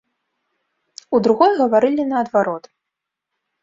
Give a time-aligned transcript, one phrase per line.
[1.17, 2.63] У другой гаварылі наадварот.